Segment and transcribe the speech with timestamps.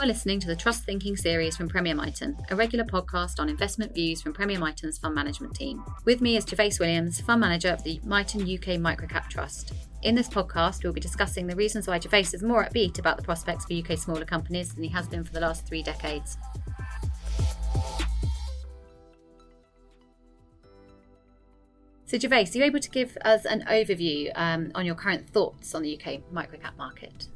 [0.00, 3.94] You're listening to the Trust Thinking series from Premier Miton, a regular podcast on investment
[3.94, 5.84] views from Premier Miton's fund management team.
[6.06, 9.74] With me is Gervais Williams, fund manager of the Miton UK Microcap Trust.
[10.02, 13.22] In this podcast, we'll be discussing the reasons why Gervais is more upbeat about the
[13.22, 16.38] prospects for UK smaller companies than he has been for the last three decades.
[22.06, 25.74] So, Gervais, are you able to give us an overview um, on your current thoughts
[25.74, 27.26] on the UK microcap market?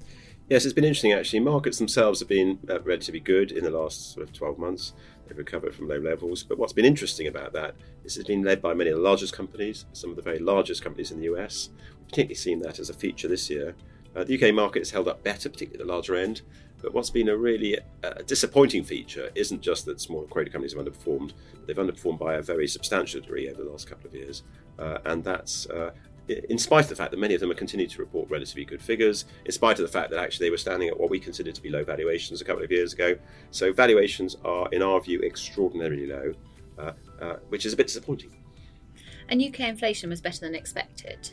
[0.50, 1.40] Yes, it's been interesting actually.
[1.40, 4.92] Markets themselves have been uh, relatively good in the last sort of 12 months.
[5.26, 6.42] They've recovered from low levels.
[6.42, 9.32] But what's been interesting about that is it's been led by many of the largest
[9.32, 11.70] companies, some of the very largest companies in the US.
[11.98, 13.74] We've particularly seen that as a feature this year.
[14.14, 16.42] Uh, the UK market has held up better, particularly at the larger end.
[16.82, 20.84] But what's been a really uh, disappointing feature isn't just that smaller quoted companies have
[20.84, 21.32] underperformed,
[21.66, 24.42] they've underperformed by a very substantial degree over the last couple of years.
[24.78, 25.92] Uh, and that's uh,
[26.28, 28.82] in spite of the fact that many of them are continuing to report relatively good
[28.82, 31.54] figures, in spite of the fact that actually they were standing at what we considered
[31.54, 33.16] to be low valuations a couple of years ago.
[33.50, 36.34] So valuations are, in our view, extraordinarily low,
[36.78, 38.30] uh, uh, which is a bit disappointing.
[39.28, 41.30] And UK inflation was better than expected.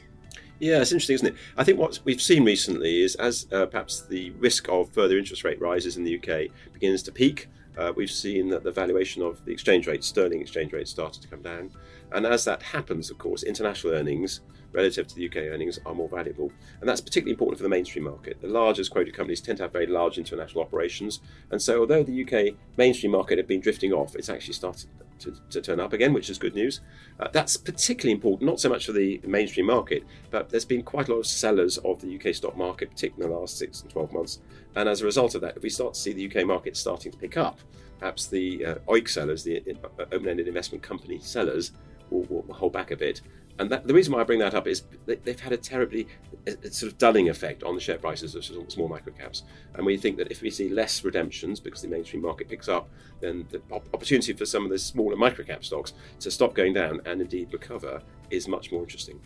[0.59, 1.36] Yeah, it's interesting, isn't it?
[1.58, 5.44] I think what we've seen recently is as uh, perhaps the risk of further interest
[5.44, 7.47] rate rises in the UK begins to peak,
[7.78, 11.28] uh, we've seen that the valuation of the exchange rate, sterling exchange rate, started to
[11.28, 11.72] come down.
[12.12, 14.42] And as that happens, of course, international earnings
[14.73, 16.51] relative to the UK earnings are more valuable.
[16.79, 18.41] And that's particularly important for the mainstream market.
[18.41, 21.19] The largest quoted companies tend to have very large international operations.
[21.50, 24.90] And so, although the UK mainstream market had been drifting off, it's actually started
[25.22, 26.81] to, to turn up again, which is good news.
[27.19, 31.07] Uh, that's particularly important, not so much for the mainstream market, but there's been quite
[31.07, 33.90] a lot of sellers of the UK stock market, particularly in the last six and
[33.90, 34.40] 12 months.
[34.75, 37.12] And as a result of that, if we start to see the UK market starting
[37.12, 37.59] to pick up,
[38.00, 41.72] perhaps the uh, OEIC sellers, the uh, open ended investment company sellers,
[42.09, 43.22] will, will hold back a bit.
[43.61, 46.07] And that, the reason why I bring that up is they've had a terribly
[46.47, 49.44] a, sort of dulling effect on the share prices of small microcaps.
[49.75, 52.89] And we think that if we see less redemptions because the mainstream market picks up,
[53.19, 53.61] then the
[53.94, 58.01] opportunity for some of the smaller microcap stocks to stop going down and indeed recover
[58.31, 59.22] is much more interesting.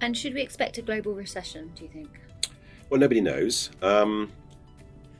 [0.00, 2.08] And should we expect a global recession, do you think?
[2.88, 3.68] Well, nobody knows.
[3.82, 4.32] Um,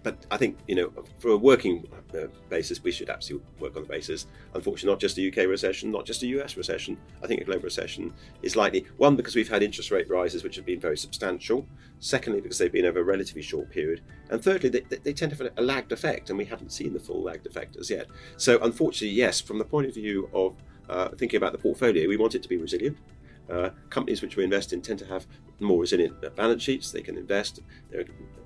[0.09, 3.83] but I think you know, for a working uh, basis, we should absolutely work on
[3.83, 4.27] the basis.
[4.55, 6.97] Unfortunately, not just a UK recession, not just a US recession.
[7.23, 8.87] I think a global recession is likely.
[8.97, 11.67] One, because we've had interest rate rises which have been very substantial.
[12.01, 14.01] Secondly, because they've been over a relatively short period.
[14.31, 17.01] And thirdly, they, they tend to have a lagged effect, and we haven't seen the
[17.01, 18.07] full lagged effect as yet.
[18.39, 20.57] So, unfortunately, yes, from the point of view of
[20.89, 22.97] uh, thinking about the portfolio, we want it to be resilient.
[23.51, 25.27] Uh, companies which we invest in tend to have
[25.61, 26.91] more resilient balance sheets.
[26.93, 27.61] They can invest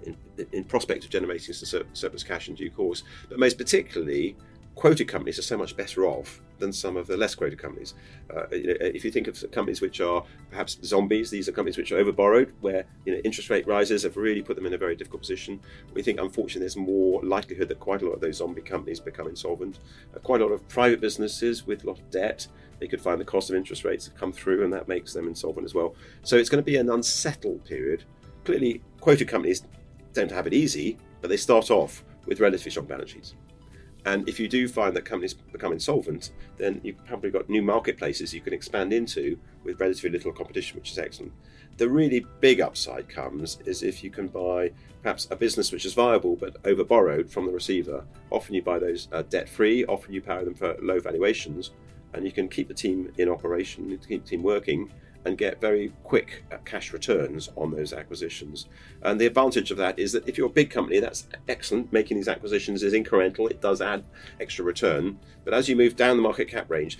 [0.06, 0.16] in,
[0.52, 3.02] in prospect of generating surplus cash in due course.
[3.28, 4.36] But most particularly,
[4.74, 7.94] quoted companies are so much better off than some of the less quoted companies.
[8.34, 11.76] Uh, you know, if you think of companies which are perhaps zombies, these are companies
[11.76, 14.78] which are overborrowed, where you know, interest rate rises have really put them in a
[14.78, 15.60] very difficult position.
[15.92, 19.28] We think, unfortunately, there's more likelihood that quite a lot of those zombie companies become
[19.28, 19.80] insolvent.
[20.14, 22.46] Uh, quite a lot of private businesses with a lot of debt
[22.82, 25.28] they could find the cost of interest rates have come through, and that makes them
[25.28, 25.94] insolvent as well.
[26.24, 28.02] So it's going to be an unsettled period.
[28.44, 29.62] Clearly, quoted companies
[30.12, 33.34] don't have it easy, but they start off with relatively strong balance sheets.
[34.04, 38.34] And if you do find that companies become insolvent, then you've probably got new marketplaces
[38.34, 41.32] you can expand into with relatively little competition, which is excellent.
[41.76, 45.94] The really big upside comes is if you can buy perhaps a business which is
[45.94, 48.04] viable but overborrowed from the receiver.
[48.30, 51.70] Often you buy those uh, debt free, often you power them for low valuations,
[52.12, 54.90] and you can keep the team in operation, keep the team working,
[55.24, 58.66] and get very quick cash returns on those acquisitions.
[59.02, 61.92] And the advantage of that is that if you're a big company, that's excellent.
[61.92, 64.04] Making these acquisitions is incremental, it does add
[64.40, 65.18] extra return.
[65.44, 66.98] But as you move down the market cap range,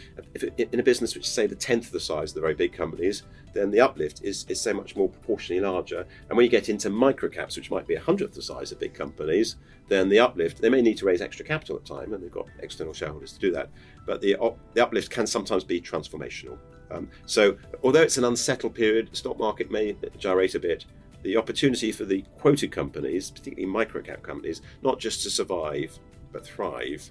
[0.56, 2.72] in a business which is, say, the tenth of the size of the very big
[2.72, 3.22] companies,
[3.54, 6.06] then the uplift is, is so much more proportionally larger.
[6.28, 8.80] And when you get into micro caps, which might be a hundredth the size of
[8.80, 9.56] big companies,
[9.88, 12.46] then the uplift, they may need to raise extra capital at time, and they've got
[12.60, 13.68] external shareholders to do that.
[14.06, 14.36] But the,
[14.74, 16.58] the uplift can sometimes be transformational.
[16.92, 20.84] Um, so, although it's an unsettled period, the stock market may gyrate a bit.
[21.22, 25.98] The opportunity for the quoted companies, particularly microcap companies, not just to survive
[26.32, 27.10] but thrive,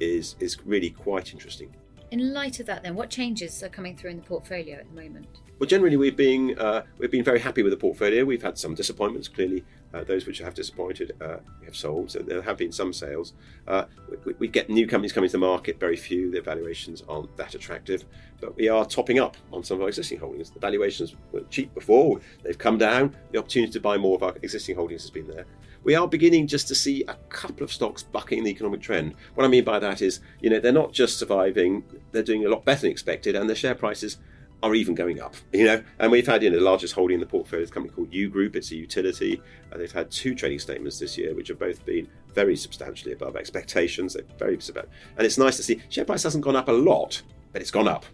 [0.00, 1.74] is is really quite interesting.
[2.10, 5.02] In light of that, then, what changes are coming through in the portfolio at the
[5.02, 5.26] moment?
[5.58, 8.24] Well, generally, we've been uh, we've been very happy with the portfolio.
[8.24, 9.26] We've had some disappointments.
[9.28, 9.64] Clearly,
[9.96, 12.10] Uh, those which have disappointed, uh, have sold.
[12.10, 13.32] So there have been some sales.
[13.66, 13.84] Uh,
[14.26, 16.30] we, we, get new companies coming to the market, very few.
[16.30, 18.04] Their valuations aren't that attractive,
[18.38, 20.50] but we are topping up on some of our existing holdings.
[20.50, 23.16] The valuations were cheap before, they've come down.
[23.32, 25.46] The opportunity to buy more of our existing holdings has been there.
[25.82, 29.14] We are beginning just to see a couple of stocks bucking the economic trend.
[29.34, 32.50] What I mean by that is, you know, they're not just surviving, they're doing a
[32.50, 34.18] lot better than expected, and their share prices
[34.62, 35.34] are even going up.
[35.52, 37.72] You know, and we've had you know the largest holding in the portfolio is a
[37.72, 38.56] company called Yu Group.
[38.56, 39.40] It's a utility.
[39.72, 43.36] Uh, they've had two trading statements this year, which have both been very substantially above
[43.36, 44.14] expectations.
[44.14, 44.86] They're very above,
[45.16, 47.22] and it's nice to see share price hasn't gone up a lot,
[47.52, 48.04] but it's gone up.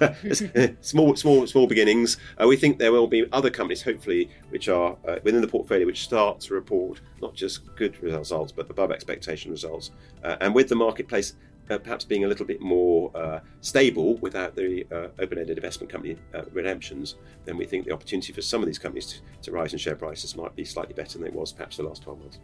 [0.80, 2.16] small, small, small beginnings.
[2.40, 5.86] Uh, we think there will be other companies, hopefully, which are uh, within the portfolio,
[5.86, 9.90] which start to report not just good results, but above expectation results.
[10.22, 11.34] Uh, and with the marketplace
[11.66, 16.42] perhaps being a little bit more uh, stable without the uh, open-ended investment company uh,
[16.52, 19.78] redemptions, then we think the opportunity for some of these companies to, to, rise in
[19.78, 22.38] share prices might be slightly better than it was perhaps the last 12 months.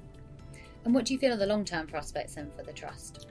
[0.85, 3.27] And what do you feel are the long-term prospects then for the trust?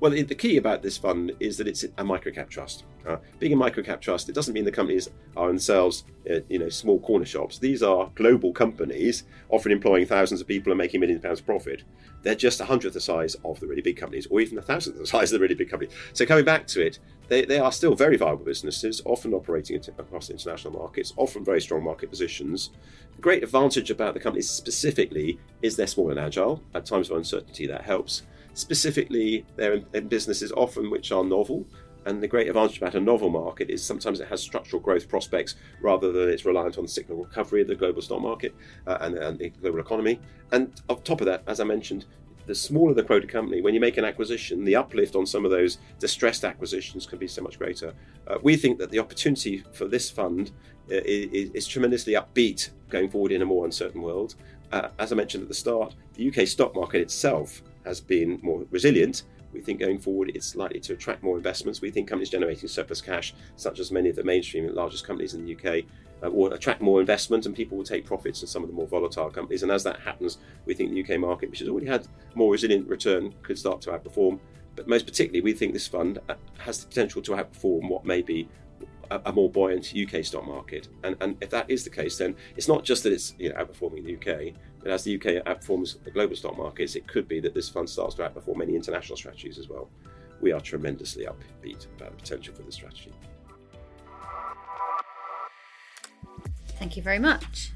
[0.00, 2.84] Well, the key about this fund is that it's a microcap trust.
[3.04, 6.68] Uh, being a microcap trust, it doesn't mean the companies are themselves, uh, you know,
[6.68, 7.58] small corner shops.
[7.58, 11.82] These are global companies, often employing thousands of people and making millions of pounds profit.
[12.22, 14.98] They're just a hundredth the size of the really big companies, or even a thousandth
[14.98, 15.92] the size of the really big companies.
[16.12, 20.30] So coming back to it, they, they are still very viable businesses, often operating across
[20.30, 22.70] international markets, often very strong market positions.
[23.16, 26.62] The great advantage about the companies specifically is they're small and agile.
[26.72, 28.22] At times of uncertainty, that helps.
[28.58, 31.64] Specifically, they're in businesses often which are novel.
[32.06, 35.54] And the great advantage about a novel market is sometimes it has structural growth prospects
[35.80, 38.52] rather than it's reliant on the cyclical recovery of the global stock market
[38.88, 40.18] uh, and, and, the global economy.
[40.50, 42.06] And on top of that, as I mentioned,
[42.46, 45.52] the smaller the quoted company, when you make an acquisition, the uplift on some of
[45.52, 47.94] those distressed acquisitions can be so much greater.
[48.26, 50.50] Uh, we think that the opportunity for this fund
[50.90, 54.34] uh, is, is, tremendously upbeat going forward in a more uncertain world.
[54.72, 58.64] Uh, as I mentioned at the start, the UK stock market itself has been more
[58.70, 59.24] resilient.
[59.52, 61.80] We think going forward it's likely to attract more investments.
[61.80, 65.44] We think companies generating surplus cash, such as many of the mainstream largest companies in
[65.44, 65.84] the UK,
[66.22, 68.86] uh, will attract more investment and people will take profits in some of the more
[68.86, 69.62] volatile companies.
[69.62, 72.88] And as that happens, we think the UK market, which has already had more resilient
[72.88, 74.38] return, could start to outperform.
[74.76, 78.22] But most particularly, we think this fund uh, has the potential to outperform what may
[78.22, 78.48] be
[79.10, 80.88] a, more buoyant UK stock market.
[81.02, 83.56] And, and if that is the case, then it's not just that it's you know,
[83.56, 87.40] outperforming the UK, but as the UK outperforms the global stock markets, it could be
[87.40, 89.90] that this fund starts to outperform many international strategies as well.
[90.40, 93.12] We are tremendously upbeat about the potential for this strategy.
[96.78, 97.72] Thank you very much.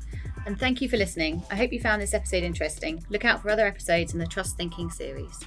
[0.46, 1.42] And thank you for listening.
[1.50, 3.04] I hope you found this episode interesting.
[3.10, 5.38] Look out for other episodes in the Trust Thinking series.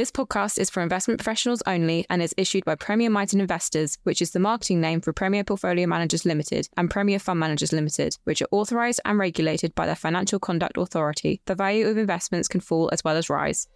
[0.00, 4.22] This podcast is for investment professionals only and is issued by Premier Miton Investors, which
[4.22, 8.40] is the marketing name for Premier Portfolio Managers Limited and Premier Fund Managers Limited, which
[8.40, 11.42] are authorised and regulated by the Financial Conduct Authority.
[11.44, 13.68] The value of investments can fall as well as rise.